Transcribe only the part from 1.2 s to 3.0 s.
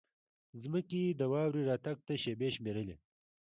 واورې راتګ ته شېبې شمېرلې.